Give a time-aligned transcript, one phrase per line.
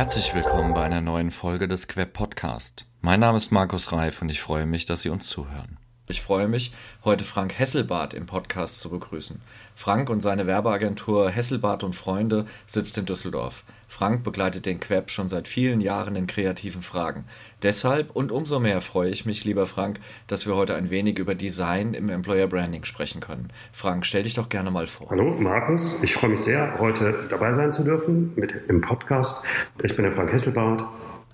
[0.00, 2.86] Herzlich willkommen bei einer neuen Folge des Queb Podcast.
[3.02, 5.76] Mein Name ist Markus Reif und ich freue mich, dass Sie uns zuhören.
[6.10, 6.72] Ich freue mich,
[7.04, 9.40] heute Frank Hesselbart im Podcast zu begrüßen.
[9.76, 13.62] Frank und seine Werbeagentur Hesselbart und Freunde sitzt in Düsseldorf.
[13.86, 17.26] Frank begleitet den Queb schon seit vielen Jahren in kreativen Fragen.
[17.62, 21.36] Deshalb und umso mehr freue ich mich, lieber Frank, dass wir heute ein wenig über
[21.36, 23.52] Design im Employer Branding sprechen können.
[23.70, 25.10] Frank, stell dich doch gerne mal vor.
[25.10, 29.46] Hallo Markus, ich freue mich sehr, heute dabei sein zu dürfen mit im Podcast.
[29.80, 30.84] Ich bin der Frank Hesselbart,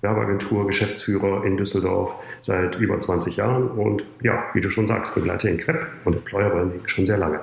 [0.01, 5.47] Werbeagentur, Geschäftsführer in Düsseldorf seit über 20 Jahren und ja, wie du schon sagst, begleite
[5.47, 7.39] den Queb und Employer Branding schon sehr lange.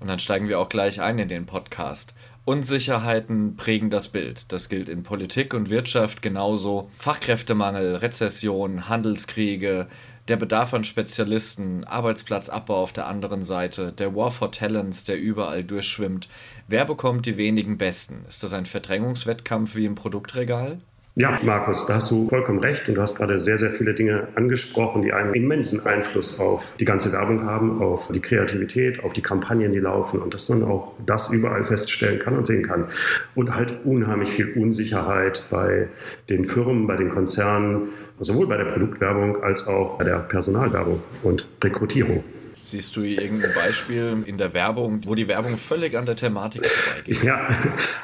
[0.00, 2.14] Und dann steigen wir auch gleich ein in den Podcast.
[2.44, 4.52] Unsicherheiten prägen das Bild.
[4.52, 6.90] Das gilt in Politik und Wirtschaft genauso.
[6.94, 9.86] Fachkräftemangel, Rezession, Handelskriege,
[10.28, 15.64] der Bedarf an Spezialisten, Arbeitsplatzabbau auf der anderen Seite, der War for Talents, der überall
[15.64, 16.28] durchschwimmt.
[16.68, 18.24] Wer bekommt die wenigen Besten?
[18.28, 20.80] Ist das ein Verdrängungswettkampf wie im Produktregal?
[21.16, 24.26] Ja, Markus, da hast du vollkommen recht und du hast gerade sehr, sehr viele Dinge
[24.34, 29.22] angesprochen, die einen immensen Einfluss auf die ganze Werbung haben, auf die Kreativität, auf die
[29.22, 32.88] Kampagnen, die laufen und dass man auch das überall feststellen kann und sehen kann.
[33.36, 35.86] Und halt unheimlich viel Unsicherheit bei
[36.30, 41.46] den Firmen, bei den Konzernen, sowohl bei der Produktwerbung als auch bei der Personalwerbung und
[41.62, 42.24] Rekrutierung.
[42.66, 47.22] Siehst du irgendein Beispiel in der Werbung, wo die Werbung völlig an der Thematik vorbeigeht?
[47.22, 47.46] Ja,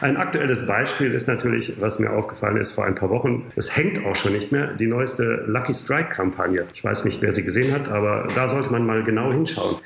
[0.03, 3.51] ein aktuelles Beispiel ist natürlich, was mir aufgefallen ist vor ein paar Wochen.
[3.57, 6.67] Es hängt auch schon nicht mehr, die neueste Lucky Strike-Kampagne.
[6.75, 9.77] Ich weiß nicht, wer sie gesehen hat, aber da sollte man mal genau hinschauen.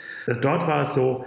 [0.40, 1.24] Dort war es so,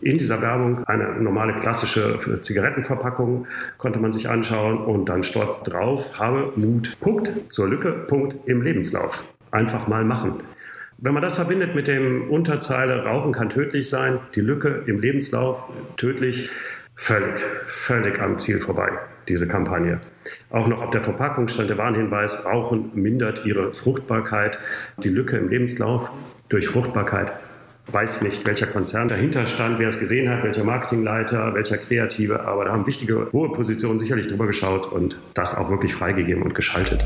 [0.00, 6.18] in dieser Werbung eine normale klassische Zigarettenverpackung konnte man sich anschauen und dann dort drauf,
[6.18, 9.26] habe Mut, Punkt, zur Lücke, Punkt im Lebenslauf.
[9.50, 10.42] Einfach mal machen.
[10.98, 15.64] Wenn man das verbindet mit dem Unterzeile Rauchen kann tödlich sein, die Lücke im Lebenslauf
[15.98, 16.48] tödlich,
[16.94, 18.88] völlig, völlig am Ziel vorbei,
[19.28, 20.00] diese Kampagne.
[20.48, 24.58] Auch noch auf der Verpackung stand der Warnhinweis, Rauchen mindert ihre Fruchtbarkeit.
[24.96, 26.10] Die Lücke im Lebenslauf
[26.48, 27.30] durch Fruchtbarkeit
[27.88, 32.64] weiß nicht, welcher Konzern dahinter stand, wer es gesehen hat, welcher Marketingleiter, welcher Kreative, aber
[32.64, 37.04] da haben wichtige hohe Positionen sicherlich drüber geschaut und das auch wirklich freigegeben und geschaltet.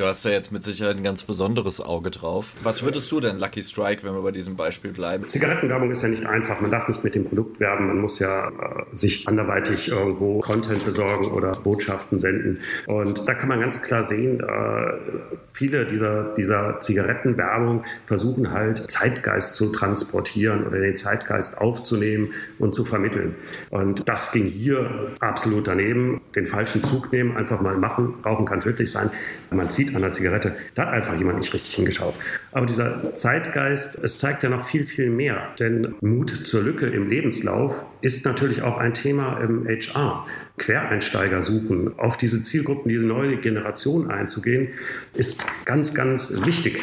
[0.00, 2.54] Du hast da jetzt mit Sicherheit ein ganz besonderes Auge drauf.
[2.62, 5.28] Was würdest du denn, Lucky Strike, wenn wir bei diesem Beispiel bleiben?
[5.28, 6.58] Zigarettenwerbung ist ja nicht einfach.
[6.62, 7.86] Man darf nicht mit dem Produkt werben.
[7.86, 8.52] Man muss ja äh,
[8.92, 12.60] sich anderweitig irgendwo Content besorgen oder Botschaften senden.
[12.86, 19.54] Und da kann man ganz klar sehen, äh, viele dieser, dieser Zigarettenwerbung versuchen halt Zeitgeist
[19.54, 23.34] zu transportieren oder den Zeitgeist aufzunehmen und zu vermitteln.
[23.68, 26.22] Und das ging hier absolut daneben.
[26.34, 28.14] Den falschen Zug nehmen, einfach mal machen.
[28.24, 29.10] Rauchen kann tödlich sein.
[29.50, 30.54] Man zieht an der Zigarette.
[30.74, 32.14] Da hat einfach jemand nicht richtig hingeschaut.
[32.52, 35.48] Aber dieser Zeitgeist, es zeigt ja noch viel, viel mehr.
[35.58, 40.26] Denn Mut zur Lücke im Lebenslauf ist natürlich auch ein Thema im HR.
[40.58, 44.68] Quereinsteiger suchen, auf diese Zielgruppen, diese neue Generation einzugehen,
[45.14, 46.82] ist ganz, ganz wichtig.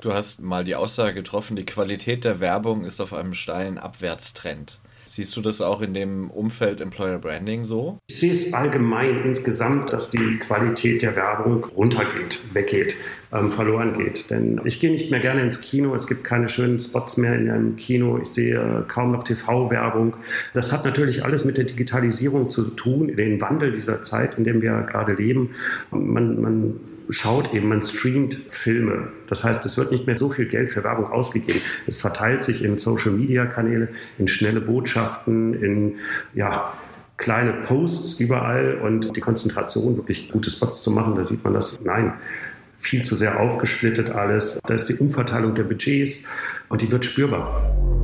[0.00, 4.78] Du hast mal die Aussage getroffen, die Qualität der Werbung ist auf einem steilen Abwärtstrend.
[5.06, 7.98] Siehst du das auch in dem Umfeld Employer Branding so?
[8.08, 12.96] Ich sehe es allgemein insgesamt, dass die Qualität der Werbung runtergeht, weggeht,
[13.32, 14.30] ähm, verloren geht.
[14.30, 15.94] Denn ich gehe nicht mehr gerne ins Kino.
[15.94, 18.18] Es gibt keine schönen Spots mehr in einem Kino.
[18.18, 20.16] Ich sehe kaum noch TV-Werbung.
[20.54, 24.62] Das hat natürlich alles mit der Digitalisierung zu tun, den Wandel dieser Zeit, in dem
[24.62, 25.50] wir gerade leben.
[25.90, 29.08] Man, man schaut eben, man streamt Filme.
[29.28, 31.60] Das heißt, es wird nicht mehr so viel Geld für Werbung ausgegeben.
[31.86, 33.88] Es verteilt sich in Social-Media-Kanäle,
[34.18, 35.94] in schnelle Botschaften, in
[36.34, 36.72] ja,
[37.16, 41.80] kleine Posts überall und die Konzentration, wirklich gute Spots zu machen, da sieht man das.
[41.80, 42.12] Nein,
[42.78, 44.60] viel zu sehr aufgesplittet alles.
[44.66, 46.24] Da ist die Umverteilung der Budgets
[46.68, 47.95] und die wird spürbar.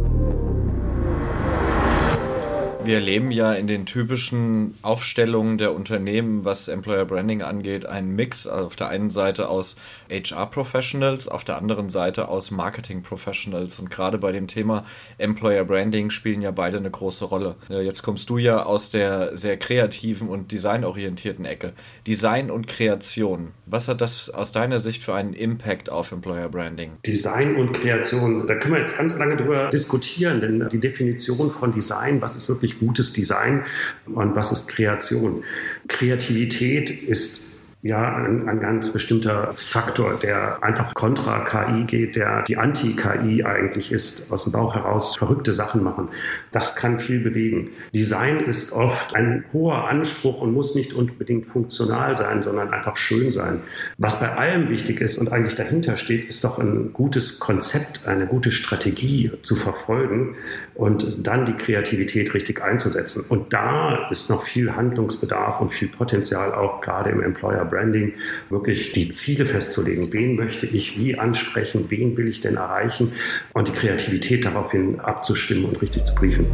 [2.84, 8.48] Wir erleben ja in den typischen Aufstellungen der Unternehmen, was Employer Branding angeht, einen Mix
[8.48, 9.76] auf der einen Seite aus
[10.10, 13.78] HR Professionals, auf der anderen Seite aus Marketing Professionals.
[13.78, 14.84] Und gerade bei dem Thema
[15.18, 17.54] Employer Branding spielen ja beide eine große Rolle.
[17.68, 21.74] Jetzt kommst du ja aus der sehr kreativen und designorientierten Ecke.
[22.06, 23.52] Design und Kreation.
[23.66, 26.92] Was hat das aus deiner Sicht für einen Impact auf Employer Branding?
[27.06, 31.72] Design und Kreation, da können wir jetzt ganz lange drüber diskutieren, denn die Definition von
[31.72, 33.64] Design, was ist wirklich gutes Design
[34.06, 35.44] und was ist Kreation?
[35.88, 37.51] Kreativität ist
[37.82, 43.90] ja ein, ein, ganz bestimmter Faktor, der einfach kontra KI geht, der die Anti-KI eigentlich
[43.90, 46.08] ist, aus dem Bauch heraus verrückte Sachen machen.
[46.52, 47.70] Das kann viel bewegen.
[47.92, 53.32] Design ist oft ein hoher Anspruch und muss nicht unbedingt funktional sein, sondern einfach schön
[53.32, 53.62] sein.
[53.98, 58.28] Was bei allem wichtig ist und eigentlich dahinter steht, ist doch ein gutes Konzept, eine
[58.28, 60.36] gute Strategie zu verfolgen
[60.74, 63.24] und dann die Kreativität richtig einzusetzen.
[63.28, 68.12] Und da ist noch viel Handlungsbedarf und viel Potenzial auch gerade im Employer Branding,
[68.50, 70.12] wirklich die Ziele festzulegen.
[70.12, 71.86] Wen möchte ich wie ansprechen?
[71.88, 73.12] Wen will ich denn erreichen?
[73.54, 76.46] Und die Kreativität daraufhin abzustimmen und richtig zu briefen.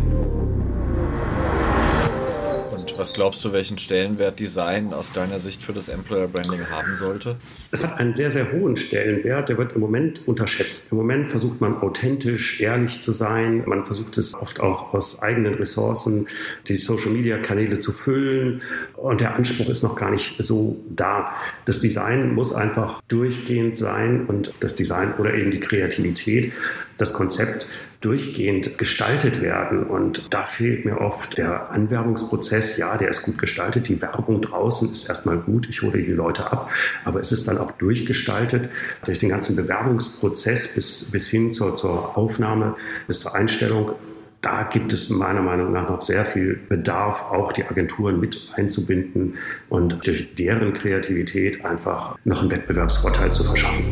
[2.98, 7.36] Was glaubst du, welchen Stellenwert Design aus deiner Sicht für das Employer Branding haben sollte?
[7.70, 9.48] Es hat einen sehr, sehr hohen Stellenwert.
[9.48, 10.90] Der wird im Moment unterschätzt.
[10.90, 13.62] Im Moment versucht man authentisch, ehrlich zu sein.
[13.66, 16.26] Man versucht es oft auch aus eigenen Ressourcen,
[16.66, 18.62] die Social-Media-Kanäle zu füllen.
[18.96, 21.32] Und der Anspruch ist noch gar nicht so da.
[21.66, 26.52] Das Design muss einfach durchgehend sein und das Design oder eben die Kreativität,
[26.98, 27.68] das Konzept
[28.00, 29.84] durchgehend gestaltet werden.
[29.84, 32.76] Und da fehlt mir oft der Anwerbungsprozess.
[32.76, 33.88] Ja, der ist gut gestaltet.
[33.88, 35.68] Die Werbung draußen ist erstmal gut.
[35.68, 36.70] Ich hole die Leute ab.
[37.04, 38.68] Aber es ist dann auch durchgestaltet
[39.04, 43.94] durch den ganzen Bewerbungsprozess bis, bis hin zur, zur Aufnahme, bis zur Einstellung
[44.40, 49.34] da gibt es meiner Meinung nach noch sehr viel Bedarf, auch die Agenturen mit einzubinden
[49.68, 53.84] und durch deren Kreativität einfach noch einen Wettbewerbsvorteil zu verschaffen.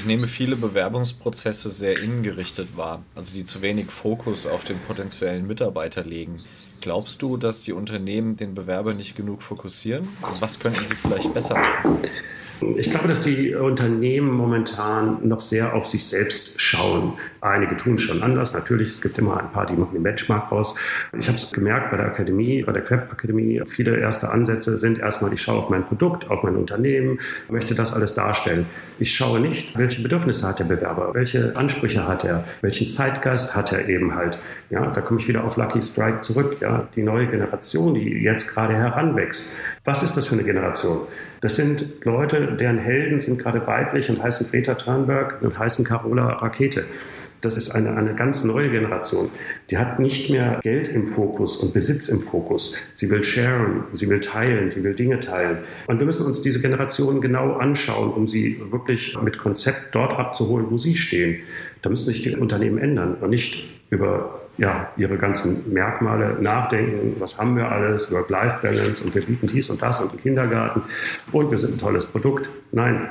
[0.00, 5.46] Ich nehme viele Bewerbungsprozesse sehr innengerichtet wahr, also die zu wenig Fokus auf den potenziellen
[5.46, 6.38] Mitarbeiter legen.
[6.80, 10.08] Glaubst du, dass die Unternehmen den Bewerber nicht genug fokussieren?
[10.22, 11.98] Und was könnten sie vielleicht besser machen?
[12.76, 17.14] Ich glaube, dass die Unternehmen momentan noch sehr auf sich selbst schauen.
[17.40, 18.52] Einige tun schon anders.
[18.52, 20.78] Natürlich, es gibt immer ein paar, die machen den Benchmark aus.
[21.18, 23.62] Ich habe es gemerkt bei der Akademie, bei der Queb Akademie.
[23.66, 27.18] Viele erste Ansätze sind erstmal, ich schaue auf mein Produkt, auf mein Unternehmen,
[27.48, 28.66] möchte das alles darstellen.
[28.98, 33.72] Ich schaue nicht, welche Bedürfnisse hat der Bewerber, welche Ansprüche hat er, welchen Zeitgeist hat
[33.72, 34.38] er eben halt.
[34.68, 36.58] Ja, da komme ich wieder auf Lucky Strike zurück.
[36.60, 39.54] Ja, die neue Generation, die jetzt gerade heranwächst.
[39.84, 41.06] Was ist das für eine Generation?
[41.40, 46.34] Das sind Leute, deren Helden sind gerade weiblich und heißen Greta Thunberg und heißen Carola
[46.34, 46.84] Rakete.
[47.40, 49.30] Das ist eine, eine ganz neue Generation.
[49.70, 52.76] Die hat nicht mehr Geld im Fokus und Besitz im Fokus.
[52.92, 55.58] Sie will sharen, sie will teilen, sie will Dinge teilen.
[55.86, 60.66] Und wir müssen uns diese Generation genau anschauen, um sie wirklich mit Konzept dort abzuholen,
[60.68, 61.38] wo sie stehen.
[61.80, 67.16] Da müssen sich die Unternehmen ändern und nicht über ja, ihre ganzen Merkmale nachdenken.
[67.18, 68.10] Was haben wir alles?
[68.12, 70.82] Work-Life-Balance und wir bieten dies und das und den Kindergarten
[71.32, 72.50] und wir sind ein tolles Produkt.
[72.72, 73.08] Nein,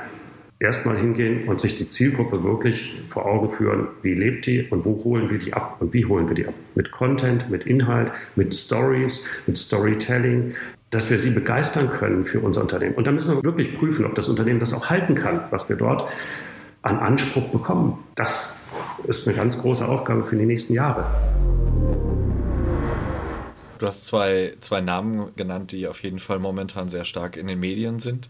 [0.60, 5.02] erstmal hingehen und sich die Zielgruppe wirklich vor Augen führen, wie lebt die und wo
[5.02, 6.54] holen wir die ab und wie holen wir die ab.
[6.74, 10.54] Mit Content, mit Inhalt, mit Stories, mit Storytelling,
[10.90, 12.94] dass wir sie begeistern können für unser Unternehmen.
[12.94, 15.76] Und da müssen wir wirklich prüfen, ob das Unternehmen das auch halten kann, was wir
[15.76, 16.10] dort
[16.82, 17.98] an Anspruch bekommen.
[18.14, 18.59] Das
[19.04, 21.04] ist eine ganz große Aufgabe für die nächsten Jahre.
[23.78, 27.60] Du hast zwei, zwei Namen genannt, die auf jeden Fall momentan sehr stark in den
[27.60, 28.28] Medien sind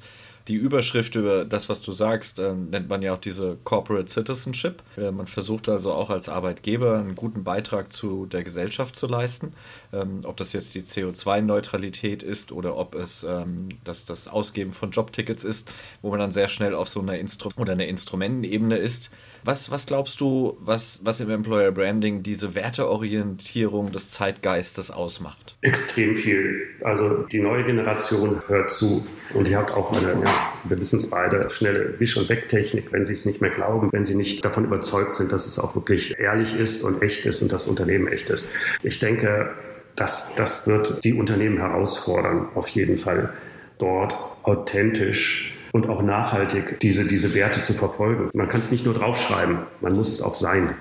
[0.51, 4.83] die Überschrift über das, was du sagst, äh, nennt man ja auch diese Corporate Citizenship.
[4.97, 9.53] Äh, man versucht also auch als Arbeitgeber einen guten Beitrag zu der Gesellschaft zu leisten.
[9.93, 14.91] Ähm, ob das jetzt die CO2-Neutralität ist oder ob es ähm, das, das Ausgeben von
[14.91, 15.71] Jobtickets ist,
[16.03, 19.11] wo man dann sehr schnell auf so einer Instru oder einer Instrumentenebene ist.
[19.45, 25.57] Was, was glaubst du, was, was im Employer Branding diese Werteorientierung des Zeitgeistes ausmacht?
[25.63, 26.67] Extrem viel.
[26.83, 31.09] Also die neue Generation hört zu und die hat auch eine, ja, wir wissen es
[31.09, 34.65] beide, schnelle Wisch- und Wegtechnik, wenn sie es nicht mehr glauben, wenn sie nicht davon
[34.65, 38.29] überzeugt sind, dass es auch wirklich ehrlich ist und echt ist und das Unternehmen echt
[38.31, 38.55] ist.
[38.83, 39.55] Ich denke,
[39.97, 43.33] das, das wird die Unternehmen herausfordern, auf jeden Fall
[43.79, 48.31] dort authentisch und auch nachhaltig diese, diese Werte zu verfolgen.
[48.35, 50.75] Man kann es nicht nur draufschreiben, man muss es auch sein.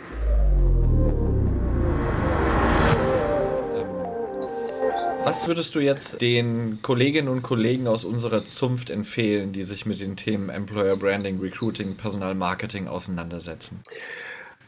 [5.24, 10.00] Was würdest du jetzt den Kolleginnen und Kollegen aus unserer Zunft empfehlen, die sich mit
[10.00, 13.84] den Themen Employer Branding, Recruiting, Personalmarketing auseinandersetzen?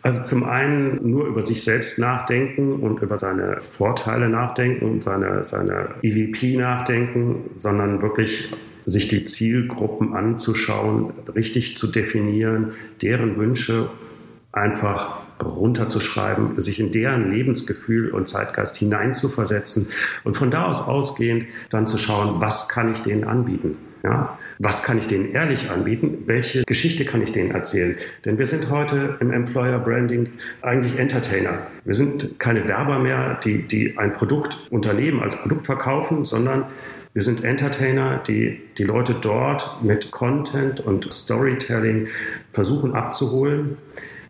[0.03, 5.46] Also zum einen nur über sich selbst nachdenken und über seine Vorteile nachdenken und seine,
[5.46, 8.51] seine EVP nachdenken, sondern wirklich
[8.86, 13.89] sich die Zielgruppen anzuschauen, richtig zu definieren, deren Wünsche
[14.51, 19.89] einfach runterzuschreiben, sich in deren Lebensgefühl und Zeitgeist hineinzuversetzen
[20.24, 23.77] und von da aus ausgehend dann zu schauen, was kann ich denen anbieten.
[24.03, 24.38] Ja?
[24.60, 26.24] Was kann ich denen ehrlich anbieten?
[26.25, 27.95] Welche Geschichte kann ich denen erzählen?
[28.25, 30.29] Denn wir sind heute im Employer Branding
[30.62, 31.60] eigentlich Entertainer.
[31.86, 36.65] Wir sind keine Werber mehr, die, die ein Produkt, Unternehmen als Produkt verkaufen, sondern
[37.13, 42.07] wir sind Entertainer, die die Leute dort mit Content und Storytelling
[42.51, 43.77] versuchen abzuholen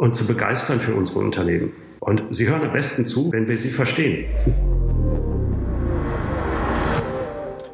[0.01, 1.73] und zu begeistern für unsere Unternehmen.
[1.99, 4.25] Und sie hören am besten zu, wenn wir sie verstehen.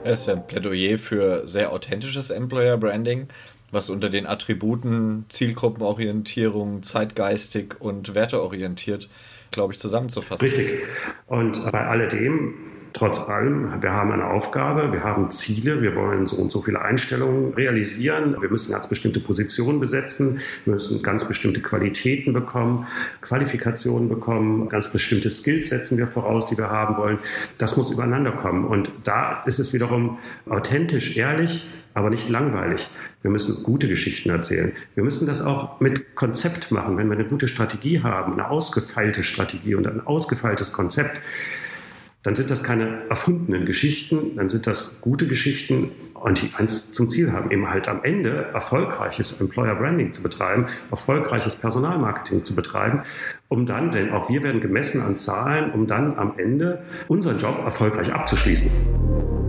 [0.03, 3.27] Es ist ja ein Plädoyer für sehr authentisches Employer Branding,
[3.71, 9.07] was unter den Attributen Zielgruppenorientierung, zeitgeistig und werteorientiert,
[9.51, 10.45] glaube ich, zusammenzufassen.
[10.45, 10.79] Richtig.
[11.27, 12.55] Und bei alledem
[12.93, 16.81] trotz allem, wir haben eine Aufgabe, wir haben Ziele, wir wollen so und so viele
[16.81, 22.87] Einstellungen realisieren, wir müssen ganz bestimmte Positionen besetzen, wir müssen ganz bestimmte Qualitäten bekommen,
[23.21, 27.19] Qualifikationen bekommen, ganz bestimmte Skills setzen wir voraus, die wir haben wollen.
[27.57, 28.65] Das muss übereinander kommen.
[28.65, 30.17] Und da ist es wiederum
[30.49, 32.91] authentisch, ehrlich, aber nicht langweilig.
[33.23, 34.71] Wir müssen gute Geschichten erzählen.
[34.93, 36.95] Wir müssen das auch mit Konzept machen.
[36.95, 41.19] Wenn wir eine gute Strategie haben, eine ausgefeilte Strategie und ein ausgefeiltes Konzept,
[42.27, 47.09] dann sind das keine erfundenen Geschichten, dann sind das gute Geschichten und die eins zum
[47.09, 53.01] Ziel haben, eben halt am Ende erfolgreiches Employer Branding zu betreiben, erfolgreiches Personalmarketing zu betreiben,
[53.47, 57.59] um dann, denn auch wir werden gemessen an Zahlen, um dann am Ende unseren Job
[57.63, 59.46] erfolgreich abzuschließen.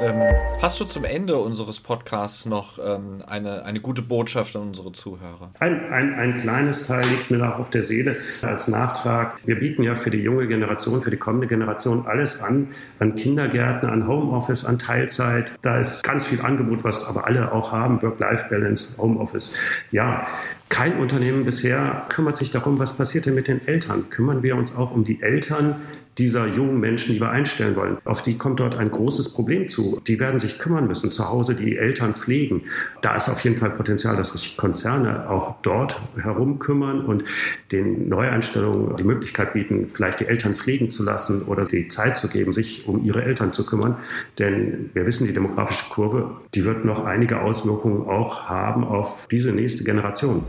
[0.00, 0.22] Ähm,
[0.62, 5.50] hast du zum Ende unseres Podcasts noch ähm, eine, eine gute Botschaft an unsere Zuhörer?
[5.58, 9.38] Ein, ein, ein kleines Teil liegt mir noch auf der Seele als Nachtrag.
[9.44, 12.68] Wir bieten ja für die junge Generation, für die kommende Generation alles an,
[13.00, 15.58] an Kindergärten, an Homeoffice, an Teilzeit.
[15.62, 19.56] Da ist ganz viel Angebot, was aber alle auch haben, Work-Life-Balance, Homeoffice.
[19.90, 20.28] Ja,
[20.68, 24.10] kein Unternehmen bisher kümmert sich darum, was passiert denn mit den Eltern.
[24.10, 25.76] Kümmern wir uns auch um die Eltern
[26.18, 27.98] dieser jungen Menschen, die wir einstellen wollen.
[28.04, 30.00] Auf die kommt dort ein großes Problem zu.
[30.06, 32.62] Die werden sich kümmern müssen, zu Hause die Eltern pflegen.
[33.02, 37.24] Da ist auf jeden Fall Potenzial, dass sich Konzerne auch dort herum kümmern und
[37.72, 42.28] den Neueinstellungen die Möglichkeit bieten, vielleicht die Eltern pflegen zu lassen oder die Zeit zu
[42.28, 43.96] geben, sich um ihre Eltern zu kümmern.
[44.38, 49.52] Denn wir wissen, die demografische Kurve, die wird noch einige Auswirkungen auch haben auf diese
[49.52, 50.44] nächste Generation.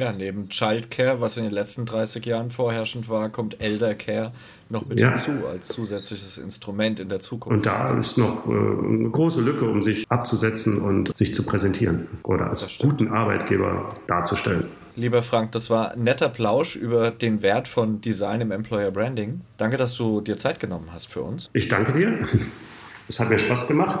[0.00, 4.32] Ja, neben Childcare, was in den letzten 30 Jahren vorherrschend war, kommt Eldercare
[4.70, 5.08] noch mit Ja.
[5.08, 7.54] hinzu als zusätzliches Instrument in der Zukunft.
[7.54, 12.06] Und da ist noch äh, eine große Lücke, um sich abzusetzen und sich zu präsentieren
[12.22, 14.64] oder als guten Arbeitgeber darzustellen.
[14.96, 19.42] Lieber Frank, das war ein netter Plausch über den Wert von Design im Employer Branding.
[19.58, 21.50] Danke, dass du dir Zeit genommen hast für uns.
[21.52, 22.26] Ich danke dir.
[23.06, 24.00] Es hat mir Spaß gemacht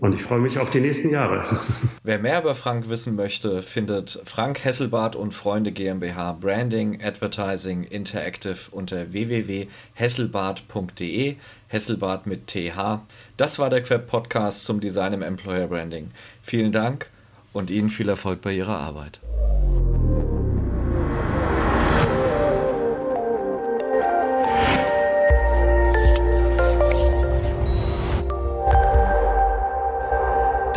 [0.00, 1.44] und ich freue mich auf die nächsten Jahre.
[2.04, 8.56] Wer mehr über Frank wissen möchte, findet Frank Hesselbart und Freunde GmbH Branding, Advertising, Interactive
[8.70, 11.34] unter www.hesselbart.de,
[11.66, 13.00] Hesselbart mit TH.
[13.36, 16.10] Das war der Queb Podcast zum Design im Employer Branding.
[16.42, 17.10] Vielen Dank
[17.52, 19.18] und Ihnen viel Erfolg bei Ihrer Arbeit.